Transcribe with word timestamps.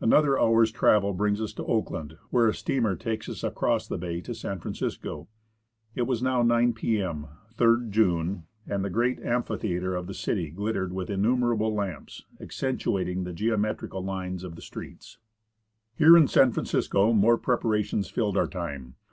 Another 0.00 0.38
hour's 0.38 0.70
travel 0.70 1.12
brings 1.12 1.40
us 1.40 1.52
to 1.54 1.64
Oakland, 1.66 2.16
where 2.30 2.46
a 2.46 2.54
steamer 2.54 2.94
takes 2.94 3.28
us 3.28 3.42
across 3.42 3.88
the 3.88 3.98
bay 3.98 4.20
to 4.20 4.32
San 4.32 4.60
Francisco. 4.60 5.26
It 5.96 6.02
was 6.06 6.22
now 6.22 6.42
9 6.44 6.74
p.m., 6.74 7.26
3rd 7.58 7.90
June, 7.90 8.44
and 8.68 8.84
the 8.84 8.88
great 8.88 9.18
amphitheatre 9.18 9.96
of 9.96 10.06
the 10.06 10.14
city 10.14 10.50
glittered 10.52 10.92
with 10.92 11.10
innumerable 11.10 11.74
lamps, 11.74 12.22
accentuating 12.40 13.24
the 13.24 13.32
geometrical 13.32 14.04
lines 14.04 14.44
of 14.44 14.54
the 14.54 14.62
streets. 14.62 15.18
Here 15.96 16.16
in 16.16 16.28
San 16.28 16.52
Francisco 16.52 17.12
more 17.12 17.36
preparations 17.36 18.08
filled 18.08 18.36
our 18.36 18.46
time. 18.46 18.94